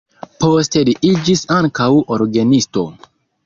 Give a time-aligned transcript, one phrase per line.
[0.45, 2.89] Poste li iĝis ankaŭ orgenisto.